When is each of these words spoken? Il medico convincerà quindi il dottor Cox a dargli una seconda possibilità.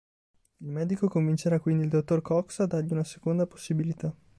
Il 0.57 0.67
medico 0.67 1.07
convincerà 1.07 1.59
quindi 1.59 1.83
il 1.83 1.89
dottor 1.91 2.23
Cox 2.23 2.57
a 2.61 2.65
dargli 2.65 2.91
una 2.91 3.03
seconda 3.03 3.45
possibilità. 3.45 4.11